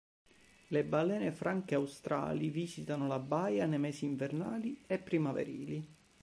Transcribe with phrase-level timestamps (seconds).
[0.69, 5.87] Le balene franche australi visitano la baia nei mesi invernali e primaverili.